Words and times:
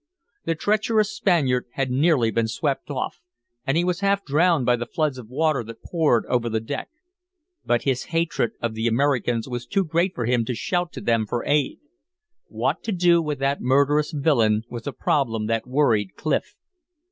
The 0.45 0.55
treacherous 0.55 1.15
Spaniard 1.15 1.65
had 1.73 1.91
nearly 1.91 2.31
been 2.31 2.47
swept 2.47 2.89
off, 2.89 3.19
and 3.67 3.77
he 3.77 3.83
was 3.83 3.99
half 3.99 4.25
drowned 4.25 4.65
by 4.65 4.75
the 4.75 4.87
floods 4.87 5.19
of 5.19 5.29
water 5.29 5.63
that 5.63 5.83
poured 5.83 6.25
over 6.25 6.49
the 6.49 6.59
deck. 6.59 6.89
But 7.67 7.83
his 7.83 8.05
hatred 8.05 8.53
of 8.63 8.73
the 8.73 8.87
Americans 8.87 9.47
was 9.47 9.67
too 9.67 9.83
great 9.83 10.15
for 10.15 10.25
him 10.25 10.43
to 10.45 10.55
shout 10.55 10.91
to 10.93 11.01
them 11.01 11.27
for 11.27 11.45
aid. 11.45 11.81
What 12.47 12.81
to 12.85 12.91
do 12.91 13.21
with 13.21 13.37
that 13.41 13.61
murderous 13.61 14.09
villain 14.11 14.63
was 14.71 14.87
a 14.87 14.91
problem 14.91 15.45
that 15.45 15.67
worried 15.67 16.15
Clif. 16.15 16.55